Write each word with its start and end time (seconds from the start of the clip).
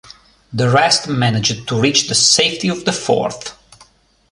The 0.51 0.67
rest 0.67 1.07
managed 1.07 1.67
to 1.67 1.79
reach 1.79 2.07
the 2.07 2.15
safety 2.15 2.69
of 2.69 2.85
the 2.85 2.91
Fort. 2.91 3.53